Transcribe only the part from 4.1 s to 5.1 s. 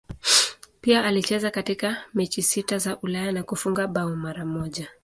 mara moja.